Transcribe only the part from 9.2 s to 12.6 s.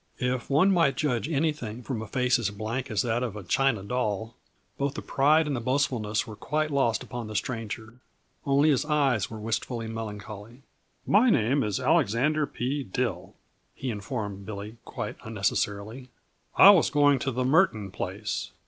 were wistfully melancholy. "My name is Alexander